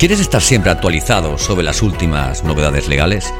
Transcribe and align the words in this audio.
¿Quieres 0.00 0.20
estar 0.20 0.40
siempre 0.40 0.70
actualizado 0.70 1.36
sobre 1.36 1.62
las 1.62 1.82
últimas 1.82 2.42
novedades 2.42 2.88
legales? 2.88 3.34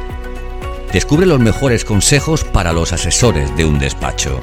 Descubre 0.92 1.25
los 1.25 1.40
mejores 1.40 1.86
consejos 1.86 2.44
para 2.44 2.74
los 2.74 2.92
asesores 2.92 3.56
de 3.56 3.64
un 3.64 3.79
despacho. 3.79 4.42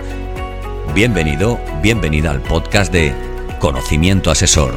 Bienvenido, 0.96 1.60
bienvenida 1.84 2.32
al 2.32 2.42
podcast 2.42 2.92
de 2.92 3.14
Conocimiento 3.60 4.32
Asesor. 4.32 4.74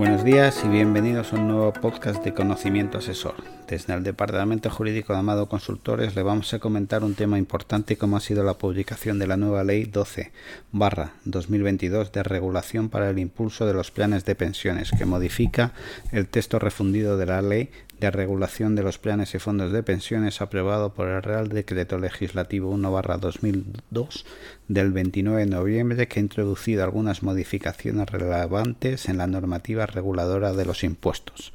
Buenos 0.00 0.24
días 0.24 0.62
y 0.64 0.68
bienvenidos 0.68 1.30
a 1.30 1.36
un 1.36 1.48
nuevo 1.48 1.74
podcast 1.74 2.24
de 2.24 2.32
Conocimiento 2.32 2.96
Asesor. 2.96 3.34
Desde 3.68 3.92
el 3.92 4.02
Departamento 4.02 4.70
Jurídico 4.70 5.12
de 5.12 5.18
Amado 5.18 5.46
Consultores 5.46 6.16
le 6.16 6.22
vamos 6.22 6.54
a 6.54 6.58
comentar 6.58 7.04
un 7.04 7.14
tema 7.14 7.36
importante 7.36 7.98
como 7.98 8.16
ha 8.16 8.20
sido 8.20 8.42
la 8.42 8.54
publicación 8.54 9.18
de 9.18 9.26
la 9.26 9.36
nueva 9.36 9.62
Ley 9.62 9.84
12 9.84 10.32
barra 10.72 11.12
2022 11.26 12.12
de 12.12 12.22
regulación 12.22 12.88
para 12.88 13.10
el 13.10 13.18
impulso 13.18 13.66
de 13.66 13.74
los 13.74 13.90
planes 13.90 14.24
de 14.24 14.34
pensiones 14.34 14.90
que 14.90 15.04
modifica 15.04 15.74
el 16.12 16.28
texto 16.28 16.58
refundido 16.58 17.18
de 17.18 17.26
la 17.26 17.42
Ley 17.42 17.68
de 18.00 18.10
regulación 18.10 18.74
de 18.74 18.82
los 18.82 18.98
planes 18.98 19.34
y 19.34 19.38
fondos 19.38 19.72
de 19.72 19.82
pensiones 19.82 20.40
aprobado 20.40 20.94
por 20.94 21.08
el 21.08 21.22
Real 21.22 21.50
Decreto 21.50 21.98
Legislativo 21.98 22.74
1-2002 22.74 24.24
del 24.68 24.90
29 24.90 25.40
de 25.40 25.46
noviembre 25.46 26.08
que 26.08 26.18
ha 26.18 26.22
introducido 26.22 26.82
algunas 26.82 27.22
modificaciones 27.22 28.08
relevantes 28.08 29.08
en 29.10 29.18
la 29.18 29.26
normativa 29.26 29.84
reguladora 29.84 30.54
de 30.54 30.64
los 30.64 30.82
impuestos. 30.82 31.52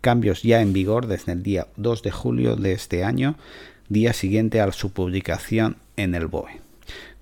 Cambios 0.00 0.42
ya 0.42 0.62
en 0.62 0.72
vigor 0.72 1.06
desde 1.06 1.32
el 1.32 1.42
día 1.42 1.66
2 1.76 2.02
de 2.02 2.10
julio 2.10 2.56
de 2.56 2.72
este 2.72 3.04
año, 3.04 3.36
día 3.90 4.14
siguiente 4.14 4.62
a 4.62 4.72
su 4.72 4.92
publicación 4.92 5.76
en 5.96 6.14
el 6.14 6.26
BOE. 6.26 6.62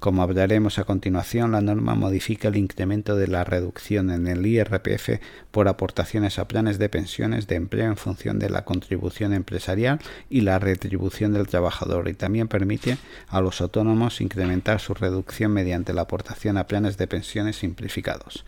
Como 0.00 0.22
hablaremos 0.22 0.78
a 0.78 0.84
continuación, 0.84 1.52
la 1.52 1.60
norma 1.60 1.94
modifica 1.94 2.48
el 2.48 2.56
incremento 2.56 3.16
de 3.16 3.28
la 3.28 3.44
reducción 3.44 4.10
en 4.10 4.26
el 4.28 4.46
IRPF 4.46 5.20
por 5.50 5.68
aportaciones 5.68 6.38
a 6.38 6.48
planes 6.48 6.78
de 6.78 6.88
pensiones 6.88 7.46
de 7.46 7.56
empleo 7.56 7.84
en 7.84 7.98
función 7.98 8.38
de 8.38 8.48
la 8.48 8.64
contribución 8.64 9.34
empresarial 9.34 9.98
y 10.30 10.40
la 10.40 10.58
retribución 10.58 11.34
del 11.34 11.48
trabajador 11.48 12.08
y 12.08 12.14
también 12.14 12.48
permite 12.48 12.96
a 13.28 13.42
los 13.42 13.60
autónomos 13.60 14.22
incrementar 14.22 14.80
su 14.80 14.94
reducción 14.94 15.52
mediante 15.52 15.92
la 15.92 16.02
aportación 16.02 16.56
a 16.56 16.66
planes 16.66 16.96
de 16.96 17.06
pensiones 17.06 17.56
simplificados. 17.56 18.46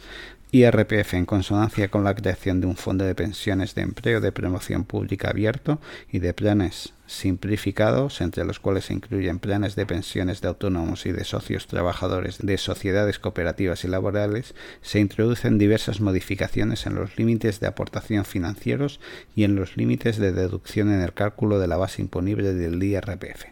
IRPF 0.54 1.14
en 1.14 1.24
consonancia 1.24 1.88
con 1.88 2.04
la 2.04 2.14
creación 2.14 2.60
de 2.60 2.66
un 2.66 2.76
fondo 2.76 3.06
de 3.06 3.14
pensiones 3.14 3.74
de 3.74 3.80
empleo 3.82 4.20
de 4.20 4.32
promoción 4.32 4.84
pública 4.84 5.30
abierto 5.30 5.80
y 6.10 6.18
de 6.18 6.34
planes 6.34 6.92
simplificados, 7.06 8.20
entre 8.20 8.44
los 8.44 8.60
cuales 8.60 8.84
se 8.86 8.92
incluyen 8.92 9.38
planes 9.38 9.76
de 9.76 9.86
pensiones 9.86 10.42
de 10.42 10.48
autónomos 10.48 11.06
y 11.06 11.12
de 11.12 11.24
socios 11.24 11.41
trabajadores 11.66 12.38
de 12.38 12.58
sociedades 12.58 13.18
cooperativas 13.18 13.84
y 13.84 13.88
laborales, 13.88 14.54
se 14.80 15.00
introducen 15.00 15.58
diversas 15.58 16.00
modificaciones 16.00 16.86
en 16.86 16.94
los 16.94 17.18
límites 17.18 17.60
de 17.60 17.66
aportación 17.66 18.24
financieros 18.24 19.00
y 19.34 19.44
en 19.44 19.56
los 19.56 19.76
límites 19.76 20.18
de 20.18 20.32
deducción 20.32 20.92
en 20.92 21.00
el 21.00 21.12
cálculo 21.12 21.58
de 21.58 21.68
la 21.68 21.76
base 21.76 22.02
imponible 22.02 22.54
del 22.54 22.82
IRPF 22.82 23.44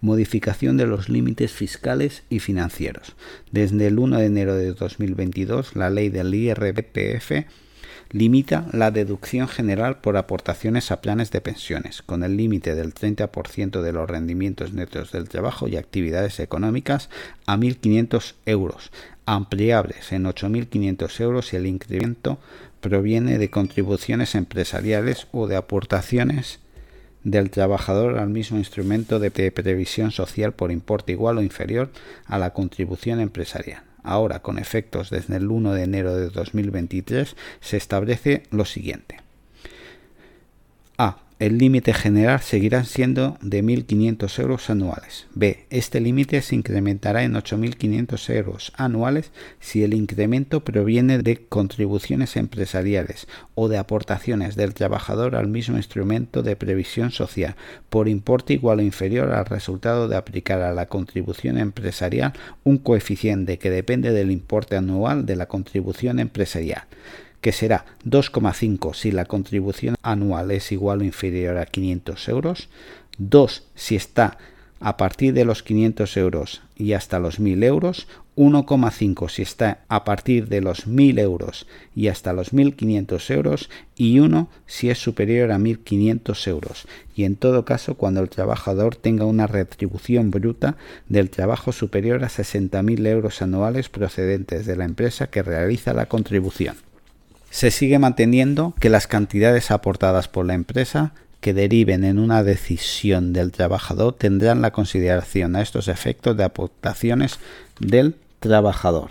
modificación 0.00 0.76
de 0.76 0.86
los 0.86 1.08
límites 1.08 1.50
fiscales 1.52 2.22
y 2.30 2.38
financieros. 2.38 3.16
Desde 3.50 3.88
el 3.88 3.98
1 3.98 4.18
de 4.18 4.26
enero 4.26 4.54
de 4.54 4.72
2022, 4.72 5.74
la 5.74 5.90
ley 5.90 6.08
del 6.08 6.34
IRPF 6.34 7.46
limita 8.10 8.66
la 8.72 8.90
deducción 8.90 9.48
general 9.48 9.98
por 9.98 10.16
aportaciones 10.16 10.90
a 10.90 11.00
planes 11.00 11.30
de 11.30 11.40
pensiones, 11.40 12.02
con 12.02 12.22
el 12.22 12.36
límite 12.36 12.74
del 12.74 12.94
30% 12.94 13.82
de 13.82 13.92
los 13.92 14.08
rendimientos 14.08 14.72
netos 14.72 15.12
del 15.12 15.28
trabajo 15.28 15.68
y 15.68 15.76
actividades 15.76 16.40
económicas 16.40 17.10
a 17.46 17.56
1.500 17.56 18.34
euros, 18.46 18.90
ampliables 19.26 20.12
en 20.12 20.24
8.500 20.24 21.20
euros 21.20 21.48
si 21.48 21.56
el 21.56 21.66
incremento 21.66 22.38
proviene 22.80 23.38
de 23.38 23.50
contribuciones 23.50 24.34
empresariales 24.34 25.26
o 25.32 25.46
de 25.46 25.56
aportaciones 25.56 26.60
del 27.24 27.50
trabajador 27.50 28.18
al 28.18 28.30
mismo 28.30 28.58
instrumento 28.58 29.18
de 29.18 29.30
previsión 29.50 30.12
social 30.12 30.52
por 30.52 30.70
importe 30.70 31.12
igual 31.12 31.38
o 31.38 31.42
inferior 31.42 31.90
a 32.26 32.38
la 32.38 32.54
contribución 32.54 33.20
empresarial. 33.20 33.87
Ahora, 34.02 34.40
con 34.40 34.58
efectos 34.58 35.10
desde 35.10 35.36
el 35.36 35.50
1 35.50 35.72
de 35.72 35.82
enero 35.82 36.14
de 36.14 36.30
2023, 36.30 37.36
se 37.60 37.76
establece 37.76 38.42
lo 38.50 38.64
siguiente. 38.64 39.27
El 41.38 41.58
límite 41.58 41.94
general 41.94 42.40
seguirá 42.40 42.82
siendo 42.82 43.38
de 43.40 43.62
1.500 43.62 44.40
euros 44.40 44.70
anuales. 44.70 45.28
B. 45.34 45.66
Este 45.70 46.00
límite 46.00 46.42
se 46.42 46.56
incrementará 46.56 47.22
en 47.22 47.34
8.500 47.34 48.34
euros 48.34 48.72
anuales 48.76 49.30
si 49.60 49.84
el 49.84 49.94
incremento 49.94 50.64
proviene 50.64 51.18
de 51.18 51.46
contribuciones 51.46 52.36
empresariales 52.36 53.28
o 53.54 53.68
de 53.68 53.78
aportaciones 53.78 54.56
del 54.56 54.74
trabajador 54.74 55.36
al 55.36 55.46
mismo 55.46 55.76
instrumento 55.76 56.42
de 56.42 56.56
previsión 56.56 57.12
social 57.12 57.54
por 57.88 58.08
importe 58.08 58.54
igual 58.54 58.80
o 58.80 58.82
inferior 58.82 59.30
al 59.30 59.46
resultado 59.46 60.08
de 60.08 60.16
aplicar 60.16 60.60
a 60.62 60.74
la 60.74 60.86
contribución 60.86 61.56
empresarial 61.56 62.32
un 62.64 62.78
coeficiente 62.78 63.58
que 63.58 63.70
depende 63.70 64.10
del 64.10 64.32
importe 64.32 64.74
anual 64.74 65.24
de 65.24 65.36
la 65.36 65.46
contribución 65.46 66.18
empresarial 66.18 66.82
que 67.40 67.52
será 67.52 67.84
2,5 68.04 68.94
si 68.94 69.12
la 69.12 69.24
contribución 69.24 69.96
anual 70.02 70.50
es 70.50 70.72
igual 70.72 71.00
o 71.00 71.04
inferior 71.04 71.56
a 71.58 71.66
500 71.66 72.28
euros, 72.28 72.68
2 73.18 73.64
si 73.74 73.96
está 73.96 74.38
a 74.80 74.96
partir 74.96 75.34
de 75.34 75.44
los 75.44 75.62
500 75.62 76.16
euros 76.16 76.62
y 76.76 76.92
hasta 76.92 77.18
los 77.18 77.40
1000 77.40 77.64
euros, 77.64 78.06
1,5 78.36 79.28
si 79.28 79.42
está 79.42 79.80
a 79.88 80.04
partir 80.04 80.46
de 80.46 80.60
los 80.60 80.86
1000 80.86 81.18
euros 81.18 81.66
y 81.96 82.06
hasta 82.06 82.32
los 82.32 82.52
1500 82.52 83.30
euros 83.30 83.70
y 83.96 84.20
1 84.20 84.48
si 84.66 84.90
es 84.90 84.98
superior 84.98 85.50
a 85.50 85.58
1500 85.58 86.46
euros. 86.46 86.86
Y 87.16 87.24
en 87.24 87.34
todo 87.34 87.64
caso 87.64 87.94
cuando 87.94 88.20
el 88.20 88.28
trabajador 88.28 88.94
tenga 88.94 89.24
una 89.24 89.48
retribución 89.48 90.30
bruta 90.30 90.76
del 91.08 91.30
trabajo 91.30 91.72
superior 91.72 92.22
a 92.22 92.28
60.000 92.28 93.06
euros 93.08 93.42
anuales 93.42 93.88
procedentes 93.88 94.66
de 94.66 94.76
la 94.76 94.84
empresa 94.84 95.28
que 95.28 95.42
realiza 95.42 95.92
la 95.92 96.06
contribución 96.06 96.76
se 97.50 97.70
sigue 97.70 97.98
manteniendo 97.98 98.74
que 98.80 98.90
las 98.90 99.06
cantidades 99.06 99.70
aportadas 99.70 100.28
por 100.28 100.46
la 100.46 100.54
empresa 100.54 101.12
que 101.40 101.54
deriven 101.54 102.04
en 102.04 102.18
una 102.18 102.42
decisión 102.42 103.32
del 103.32 103.52
trabajador 103.52 104.14
tendrán 104.14 104.60
la 104.60 104.72
consideración 104.72 105.56
a 105.56 105.62
estos 105.62 105.88
efectos 105.88 106.36
de 106.36 106.44
aportaciones 106.44 107.38
del 107.80 108.16
trabajador. 108.40 109.10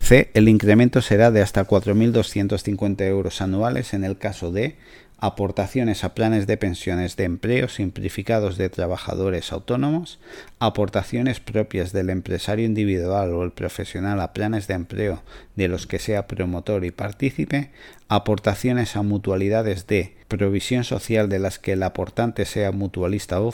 C. 0.00 0.30
El 0.34 0.48
incremento 0.48 1.02
será 1.02 1.30
de 1.30 1.42
hasta 1.42 1.66
4.250 1.66 3.00
euros 3.02 3.40
anuales 3.40 3.92
en 3.92 4.04
el 4.04 4.16
caso 4.18 4.52
de 4.52 4.76
aportaciones 5.18 6.04
a 6.04 6.14
planes 6.14 6.46
de 6.46 6.56
pensiones 6.56 7.16
de 7.16 7.24
empleo 7.24 7.68
simplificados 7.68 8.58
de 8.58 8.68
trabajadores 8.68 9.52
autónomos, 9.52 10.18
aportaciones 10.58 11.40
propias 11.40 11.92
del 11.92 12.10
empresario 12.10 12.66
individual 12.66 13.32
o 13.32 13.42
el 13.42 13.52
profesional 13.52 14.20
a 14.20 14.32
planes 14.32 14.66
de 14.66 14.74
empleo 14.74 15.22
de 15.54 15.68
los 15.68 15.86
que 15.86 15.98
sea 15.98 16.26
promotor 16.26 16.84
y 16.84 16.90
partícipe, 16.90 17.70
aportaciones 18.08 18.96
a 18.96 19.02
mutualidades 19.02 19.86
de 19.86 20.14
provisión 20.28 20.84
social 20.84 21.28
de 21.28 21.38
las 21.38 21.58
que 21.58 21.72
el 21.72 21.82
aportante 21.82 22.44
sea 22.44 22.72
mutualista 22.72 23.40
o 23.40 23.52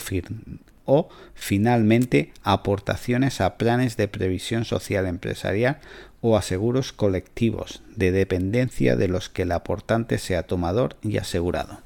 o, 0.84 1.08
finalmente, 1.34 2.32
aportaciones 2.42 3.40
a 3.40 3.56
planes 3.56 3.96
de 3.96 4.08
previsión 4.08 4.64
social 4.64 5.06
empresarial 5.06 5.78
o 6.22 6.36
a 6.36 6.42
seguros 6.42 6.92
colectivos 6.92 7.82
de 7.96 8.12
dependencia 8.12 8.96
de 8.96 9.08
los 9.08 9.28
que 9.28 9.42
el 9.42 9.50
aportante 9.50 10.18
sea 10.18 10.44
tomador 10.44 10.96
y 11.02 11.18
asegurado. 11.18 11.80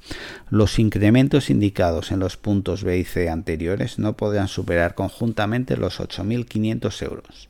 Los 0.51 0.79
incrementos 0.79 1.49
indicados 1.49 2.13
en 2.13 2.21
los 2.21 2.37
puntos 2.37 2.85
B 2.85 2.99
y 2.99 3.05
C 3.05 3.31
anteriores 3.31 3.99
no 3.99 4.15
podrán 4.15 4.49
superar 4.49 4.95
conjuntamente 4.95 5.79
los 5.79 6.01
8.500 6.01 7.03
euros. 7.03 7.49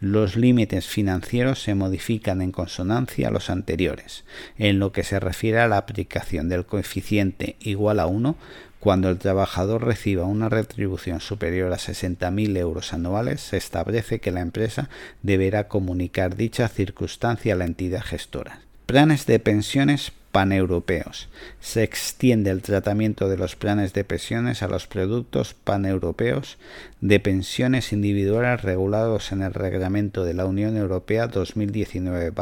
Los 0.00 0.36
límites 0.36 0.86
financieros 0.86 1.60
se 1.60 1.74
modifican 1.74 2.40
en 2.40 2.52
consonancia 2.52 3.28
a 3.28 3.30
los 3.32 3.50
anteriores. 3.50 4.24
En 4.56 4.78
lo 4.78 4.92
que 4.92 5.02
se 5.02 5.18
refiere 5.18 5.58
a 5.58 5.68
la 5.68 5.76
aplicación 5.76 6.48
del 6.48 6.64
coeficiente 6.66 7.56
igual 7.60 7.98
a 7.98 8.06
1, 8.06 8.36
cuando 8.80 9.10
el 9.10 9.18
trabajador 9.18 9.84
reciba 9.84 10.24
una 10.24 10.48
retribución 10.48 11.20
superior 11.20 11.72
a 11.72 11.76
60.000 11.76 12.56
euros 12.56 12.92
anuales, 12.92 13.40
se 13.40 13.56
establece 13.56 14.20
que 14.20 14.30
la 14.30 14.40
empresa 14.40 14.88
deberá 15.22 15.68
comunicar 15.68 16.36
dicha 16.36 16.68
circunstancia 16.68 17.54
a 17.54 17.56
la 17.56 17.64
entidad 17.64 18.02
gestora. 18.02 18.60
Planes 18.86 19.26
de 19.26 19.38
pensiones 19.40 20.12
paneuropeos. 20.32 21.28
Se 21.60 21.82
extiende 21.82 22.50
el 22.50 22.62
tratamiento 22.62 23.28
de 23.28 23.36
los 23.36 23.56
planes 23.56 23.92
de 23.94 24.04
pensiones 24.04 24.62
a 24.62 24.68
los 24.68 24.86
productos 24.86 25.54
paneuropeos 25.54 26.58
de 27.00 27.18
pensiones 27.18 27.92
individuales 27.92 28.62
regulados 28.62 29.32
en 29.32 29.42
el 29.42 29.54
Reglamento 29.54 30.24
de 30.24 30.34
la 30.34 30.46
Unión 30.46 30.76
Europea 30.76 31.26
2019 31.26 32.32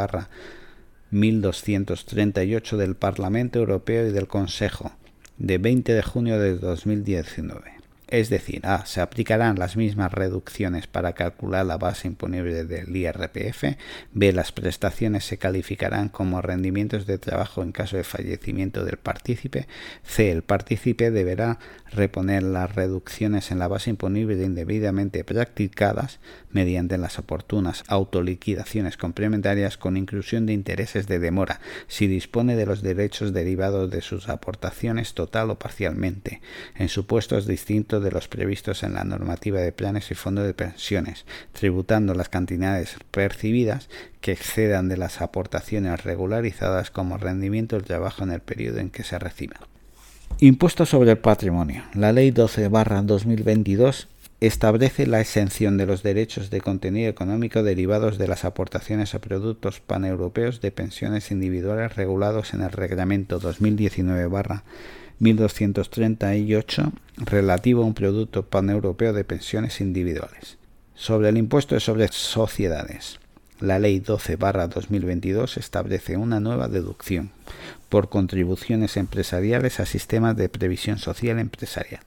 1238 1.10 2.76
del 2.76 2.96
Parlamento 2.96 3.60
Europeo 3.60 4.08
y 4.08 4.12
del 4.12 4.26
Consejo 4.26 4.92
de 5.38 5.58
20 5.58 5.94
de 5.94 6.02
junio 6.02 6.38
de 6.38 6.56
2019. 6.56 7.75
Es 8.08 8.30
decir, 8.30 8.64
A. 8.64 8.86
Se 8.86 9.00
aplicarán 9.00 9.58
las 9.58 9.76
mismas 9.76 10.12
reducciones 10.12 10.86
para 10.86 11.14
calcular 11.14 11.66
la 11.66 11.76
base 11.76 12.06
imponible 12.06 12.64
del 12.64 12.94
IRPF. 12.96 13.76
B. 14.12 14.32
Las 14.32 14.52
prestaciones 14.52 15.24
se 15.24 15.38
calificarán 15.38 16.08
como 16.08 16.40
rendimientos 16.40 17.06
de 17.06 17.18
trabajo 17.18 17.64
en 17.64 17.72
caso 17.72 17.96
de 17.96 18.04
fallecimiento 18.04 18.84
del 18.84 18.98
partícipe. 18.98 19.66
C. 20.04 20.30
El 20.30 20.42
partícipe 20.42 21.10
deberá 21.10 21.58
reponer 21.90 22.44
las 22.44 22.74
reducciones 22.74 23.50
en 23.50 23.58
la 23.58 23.68
base 23.68 23.90
imponible 23.90 24.42
indebidamente 24.44 25.24
practicadas 25.24 26.20
mediante 26.50 26.98
las 26.98 27.18
oportunas 27.18 27.84
autoliquidaciones 27.88 28.96
complementarias 28.96 29.76
con 29.76 29.96
inclusión 29.96 30.46
de 30.46 30.52
intereses 30.52 31.06
de 31.06 31.18
demora 31.18 31.60
si 31.86 32.06
dispone 32.06 32.56
de 32.56 32.66
los 32.66 32.82
derechos 32.82 33.32
derivados 33.32 33.90
de 33.90 34.00
sus 34.00 34.28
aportaciones 34.28 35.14
total 35.14 35.50
o 35.50 35.58
parcialmente 35.58 36.40
en 36.76 36.88
supuestos 36.88 37.46
distintos 37.46 37.95
de 38.00 38.10
los 38.10 38.28
previstos 38.28 38.82
en 38.82 38.94
la 38.94 39.04
normativa 39.04 39.60
de 39.60 39.72
planes 39.72 40.10
y 40.10 40.14
fondos 40.14 40.46
de 40.46 40.54
pensiones, 40.54 41.24
tributando 41.52 42.14
las 42.14 42.28
cantidades 42.28 42.96
percibidas 43.10 43.88
que 44.20 44.32
excedan 44.32 44.88
de 44.88 44.96
las 44.96 45.20
aportaciones 45.20 46.04
regularizadas 46.04 46.90
como 46.90 47.18
rendimiento 47.18 47.76
del 47.76 47.84
trabajo 47.84 48.24
en 48.24 48.32
el 48.32 48.40
periodo 48.40 48.78
en 48.78 48.90
que 48.90 49.04
se 49.04 49.18
reciba. 49.18 49.56
Impuesto 50.38 50.84
sobre 50.84 51.12
el 51.12 51.18
patrimonio. 51.18 51.84
La 51.94 52.12
Ley 52.12 52.30
12 52.30 52.68
2022 52.68 54.08
establece 54.40 55.06
la 55.06 55.20
exención 55.20 55.78
de 55.78 55.86
los 55.86 56.02
derechos 56.02 56.50
de 56.50 56.60
contenido 56.60 57.08
económico 57.08 57.62
derivados 57.62 58.18
de 58.18 58.28
las 58.28 58.44
aportaciones 58.44 59.14
a 59.14 59.20
productos 59.20 59.80
paneuropeos 59.80 60.60
de 60.60 60.72
pensiones 60.72 61.30
individuales 61.30 61.96
regulados 61.96 62.52
en 62.52 62.60
el 62.60 62.70
Reglamento 62.70 63.38
2019-1238 65.20 66.92
relativo 67.16 67.82
a 67.82 67.86
un 67.86 67.94
producto 67.94 68.44
paneuropeo 68.44 69.12
de 69.12 69.24
pensiones 69.24 69.80
individuales. 69.80 70.58
Sobre 70.94 71.28
el 71.28 71.36
impuesto 71.36 71.78
sobre 71.80 72.08
sociedades. 72.08 73.18
La 73.60 73.78
Ley 73.78 74.00
12-2022 74.00 75.56
establece 75.56 76.16
una 76.16 76.40
nueva 76.40 76.68
deducción 76.68 77.30
por 77.88 78.08
contribuciones 78.10 78.96
empresariales 78.96 79.80
a 79.80 79.86
sistemas 79.86 80.36
de 80.36 80.48
previsión 80.48 80.98
social 80.98 81.38
empresarial. 81.38 82.02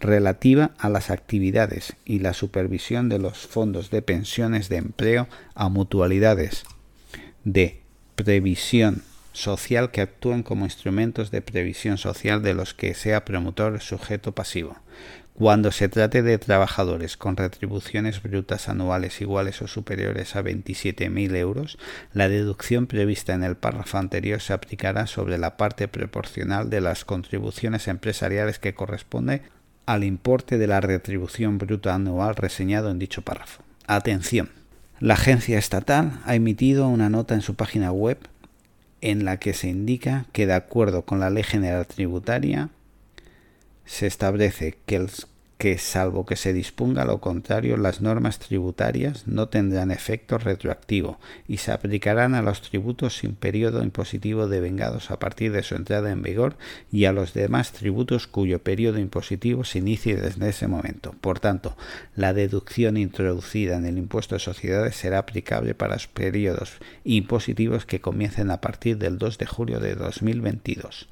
relativa 0.00 0.72
a 0.78 0.88
las 0.88 1.10
actividades 1.10 1.94
y 2.04 2.18
la 2.18 2.34
supervisión 2.34 3.08
de 3.08 3.18
los 3.18 3.46
fondos 3.46 3.90
de 3.90 4.02
pensiones 4.02 4.68
de 4.68 4.76
empleo 4.76 5.28
a 5.54 5.68
mutualidades 5.68 6.64
de 7.44 7.80
previsión 8.14 9.02
social 9.32 9.90
que 9.90 10.00
actúen 10.00 10.42
como 10.42 10.64
instrumentos 10.64 11.30
de 11.30 11.42
previsión 11.42 11.98
social 11.98 12.42
de 12.42 12.54
los 12.54 12.74
que 12.74 12.94
sea 12.94 13.24
promotor 13.24 13.80
sujeto 13.80 14.32
pasivo. 14.32 14.76
Cuando 15.38 15.70
se 15.70 15.90
trate 15.90 16.22
de 16.22 16.38
trabajadores 16.38 17.18
con 17.18 17.36
retribuciones 17.36 18.22
brutas 18.22 18.70
anuales 18.70 19.20
iguales 19.20 19.60
o 19.60 19.68
superiores 19.68 20.34
a 20.34 20.42
27.000 20.42 21.36
euros, 21.36 21.78
la 22.14 22.30
deducción 22.30 22.86
prevista 22.86 23.34
en 23.34 23.44
el 23.44 23.54
párrafo 23.54 23.98
anterior 23.98 24.40
se 24.40 24.54
aplicará 24.54 25.06
sobre 25.06 25.36
la 25.36 25.58
parte 25.58 25.88
proporcional 25.88 26.70
de 26.70 26.80
las 26.80 27.04
contribuciones 27.04 27.86
empresariales 27.86 28.58
que 28.58 28.72
corresponde 28.72 29.42
al 29.84 30.04
importe 30.04 30.56
de 30.56 30.68
la 30.68 30.80
retribución 30.80 31.58
bruta 31.58 31.94
anual 31.94 32.34
reseñado 32.34 32.90
en 32.90 32.98
dicho 32.98 33.20
párrafo. 33.20 33.62
Atención. 33.86 34.48
La 35.00 35.14
agencia 35.14 35.58
estatal 35.58 36.18
ha 36.24 36.34
emitido 36.34 36.88
una 36.88 37.10
nota 37.10 37.34
en 37.34 37.42
su 37.42 37.56
página 37.56 37.92
web 37.92 38.16
en 39.02 39.26
la 39.26 39.36
que 39.36 39.52
se 39.52 39.68
indica 39.68 40.24
que 40.32 40.46
de 40.46 40.54
acuerdo 40.54 41.02
con 41.02 41.20
la 41.20 41.28
Ley 41.28 41.42
General 41.42 41.86
Tributaria 41.86 42.70
se 43.86 44.06
establece 44.06 44.76
que 44.84 44.96
el 44.96 45.10
que, 45.58 45.78
salvo 45.78 46.26
que 46.26 46.36
se 46.36 46.52
disponga 46.52 47.04
lo 47.06 47.20
contrario, 47.20 47.78
las 47.78 48.02
normas 48.02 48.38
tributarias 48.38 49.26
no 49.26 49.48
tendrán 49.48 49.90
efecto 49.90 50.36
retroactivo 50.36 51.18
y 51.48 51.58
se 51.58 51.72
aplicarán 51.72 52.34
a 52.34 52.42
los 52.42 52.60
tributos 52.60 53.16
sin 53.16 53.34
periodo 53.34 53.82
impositivo 53.82 54.48
devengados 54.48 55.10
a 55.10 55.18
partir 55.18 55.52
de 55.52 55.62
su 55.62 55.74
entrada 55.74 56.10
en 56.10 56.22
vigor 56.22 56.56
y 56.92 57.06
a 57.06 57.12
los 57.12 57.32
demás 57.32 57.72
tributos 57.72 58.26
cuyo 58.26 58.58
periodo 58.58 58.98
impositivo 58.98 59.64
se 59.64 59.78
inicie 59.78 60.16
desde 60.16 60.50
ese 60.50 60.66
momento. 60.66 61.14
Por 61.20 61.40
tanto, 61.40 61.76
la 62.14 62.34
deducción 62.34 62.98
introducida 62.98 63.76
en 63.76 63.86
el 63.86 63.96
impuesto 63.96 64.34
de 64.34 64.40
sociedades 64.40 64.96
será 64.96 65.18
aplicable 65.18 65.74
para 65.74 65.94
los 65.94 66.06
periodos 66.06 66.74
impositivos 67.04 67.86
que 67.86 68.00
comiencen 68.00 68.50
a 68.50 68.60
partir 68.60 68.98
del 68.98 69.16
2 69.16 69.38
de 69.38 69.46
julio 69.46 69.80
de 69.80 69.94
2022. 69.94 71.08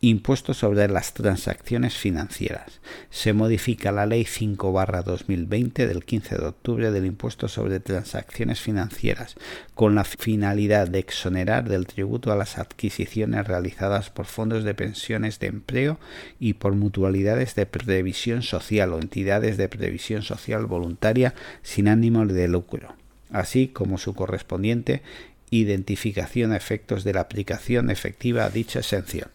Impuesto 0.00 0.54
sobre 0.54 0.86
las 0.88 1.14
transacciones 1.14 1.94
financieras. 1.94 2.80
Se 3.10 3.32
modifica 3.32 3.63
la 3.66 4.04
Ley 4.04 4.24
5-2020 4.24 5.86
del 5.86 6.04
15 6.04 6.36
de 6.36 6.46
octubre 6.46 6.90
del 6.90 7.06
impuesto 7.06 7.48
sobre 7.48 7.80
transacciones 7.80 8.60
financieras 8.60 9.36
con 9.74 9.94
la 9.94 10.04
finalidad 10.04 10.86
de 10.88 10.98
exonerar 10.98 11.66
del 11.66 11.86
tributo 11.86 12.30
a 12.30 12.36
las 12.36 12.58
adquisiciones 12.58 13.46
realizadas 13.46 14.10
por 14.10 14.26
fondos 14.26 14.64
de 14.64 14.74
pensiones 14.74 15.38
de 15.38 15.46
empleo 15.46 15.98
y 16.38 16.54
por 16.54 16.74
mutualidades 16.74 17.54
de 17.54 17.64
previsión 17.64 18.42
social 18.42 18.92
o 18.92 18.98
entidades 18.98 19.56
de 19.56 19.70
previsión 19.70 20.22
social 20.22 20.66
voluntaria 20.66 21.34
sin 21.62 21.88
ánimo 21.88 22.26
de 22.26 22.48
lucro, 22.48 22.94
así 23.30 23.68
como 23.68 23.96
su 23.96 24.14
correspondiente 24.14 25.02
identificación 25.50 26.52
a 26.52 26.56
efectos 26.56 27.02
de 27.02 27.14
la 27.14 27.22
aplicación 27.22 27.88
efectiva 27.88 28.44
a 28.44 28.50
dicha 28.50 28.80
exención. 28.80 29.33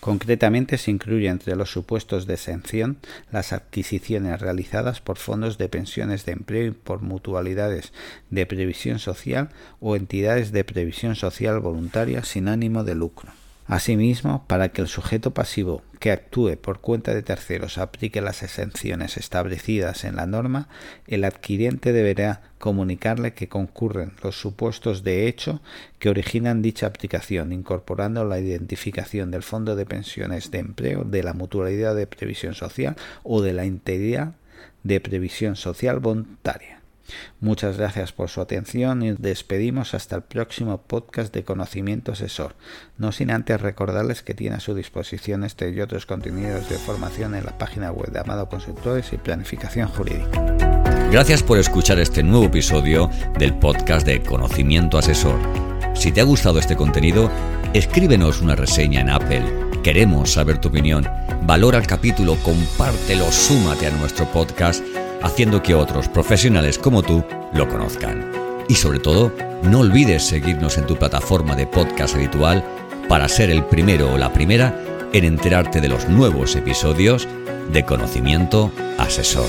Concretamente 0.00 0.78
se 0.78 0.90
incluye 0.90 1.28
entre 1.28 1.56
los 1.56 1.70
supuestos 1.70 2.26
de 2.26 2.34
exención 2.34 2.96
las 3.30 3.52
adquisiciones 3.52 4.40
realizadas 4.40 5.02
por 5.02 5.18
fondos 5.18 5.58
de 5.58 5.68
pensiones 5.68 6.24
de 6.24 6.32
empleo 6.32 6.68
y 6.68 6.70
por 6.70 7.02
mutualidades 7.02 7.92
de 8.30 8.46
previsión 8.46 8.98
social 8.98 9.50
o 9.78 9.96
entidades 9.96 10.52
de 10.52 10.64
previsión 10.64 11.16
social 11.16 11.60
voluntaria 11.60 12.24
sin 12.24 12.48
ánimo 12.48 12.82
de 12.82 12.94
lucro. 12.94 13.30
Asimismo, 13.70 14.44
para 14.48 14.70
que 14.70 14.82
el 14.82 14.88
sujeto 14.88 15.32
pasivo 15.32 15.84
que 16.00 16.10
actúe 16.10 16.56
por 16.60 16.80
cuenta 16.80 17.14
de 17.14 17.22
terceros 17.22 17.78
aplique 17.78 18.20
las 18.20 18.42
exenciones 18.42 19.16
establecidas 19.16 20.02
en 20.02 20.16
la 20.16 20.26
norma, 20.26 20.68
el 21.06 21.22
adquiriente 21.22 21.92
deberá 21.92 22.42
comunicarle 22.58 23.32
que 23.32 23.48
concurren 23.48 24.14
los 24.24 24.40
supuestos 24.40 25.04
de 25.04 25.28
hecho 25.28 25.60
que 26.00 26.08
originan 26.08 26.62
dicha 26.62 26.88
aplicación, 26.88 27.52
incorporando 27.52 28.24
la 28.24 28.40
identificación 28.40 29.30
del 29.30 29.44
fondo 29.44 29.76
de 29.76 29.86
pensiones 29.86 30.50
de 30.50 30.58
empleo, 30.58 31.04
de 31.04 31.22
la 31.22 31.32
mutualidad 31.32 31.94
de 31.94 32.08
previsión 32.08 32.54
social 32.54 32.96
o 33.22 33.40
de 33.40 33.52
la 33.52 33.62
entidad 33.66 34.34
de 34.82 34.98
previsión 34.98 35.54
social 35.54 36.00
voluntaria. 36.00 36.79
Muchas 37.40 37.78
gracias 37.78 38.12
por 38.12 38.28
su 38.28 38.40
atención 38.40 39.02
y 39.02 39.12
despedimos 39.12 39.94
hasta 39.94 40.16
el 40.16 40.22
próximo 40.22 40.78
podcast 40.78 41.32
de 41.34 41.44
Conocimiento 41.44 42.12
Asesor, 42.12 42.54
no 42.98 43.12
sin 43.12 43.30
antes 43.30 43.60
recordarles 43.60 44.22
que 44.22 44.34
tiene 44.34 44.56
a 44.56 44.60
su 44.60 44.74
disposición 44.74 45.44
este 45.44 45.70
y 45.70 45.80
otros 45.80 46.06
contenidos 46.06 46.68
de 46.68 46.76
formación 46.76 47.34
en 47.34 47.44
la 47.44 47.58
página 47.58 47.90
web 47.90 48.10
de 48.10 48.20
Amado 48.20 48.48
Consultores 48.48 49.12
y 49.12 49.16
Planificación 49.16 49.88
Jurídica. 49.88 50.56
Gracias 51.10 51.42
por 51.42 51.58
escuchar 51.58 51.98
este 51.98 52.22
nuevo 52.22 52.46
episodio 52.46 53.10
del 53.38 53.58
podcast 53.58 54.06
de 54.06 54.22
Conocimiento 54.22 54.96
Asesor. 54.96 55.38
Si 55.94 56.12
te 56.12 56.20
ha 56.20 56.24
gustado 56.24 56.60
este 56.60 56.76
contenido, 56.76 57.30
escríbenos 57.74 58.40
una 58.40 58.54
reseña 58.54 59.00
en 59.00 59.10
Apple. 59.10 59.42
Queremos 59.82 60.32
saber 60.32 60.58
tu 60.58 60.68
opinión. 60.68 61.06
Valora 61.42 61.78
el 61.78 61.86
capítulo, 61.86 62.36
compártelo, 62.42 63.30
súmate 63.32 63.88
a 63.88 63.90
nuestro 63.90 64.24
podcast 64.26 64.84
haciendo 65.22 65.62
que 65.62 65.74
otros 65.74 66.08
profesionales 66.08 66.78
como 66.78 67.02
tú 67.02 67.24
lo 67.52 67.68
conozcan. 67.68 68.30
Y 68.68 68.74
sobre 68.74 69.00
todo, 69.00 69.32
no 69.62 69.80
olvides 69.80 70.26
seguirnos 70.26 70.78
en 70.78 70.86
tu 70.86 70.96
plataforma 70.96 71.56
de 71.56 71.66
podcast 71.66 72.14
habitual 72.14 72.64
para 73.08 73.28
ser 73.28 73.50
el 73.50 73.64
primero 73.64 74.12
o 74.12 74.18
la 74.18 74.32
primera 74.32 74.80
en 75.12 75.24
enterarte 75.24 75.80
de 75.80 75.88
los 75.88 76.08
nuevos 76.08 76.54
episodios 76.54 77.26
de 77.72 77.84
Conocimiento 77.84 78.70
Asesor. 78.98 79.48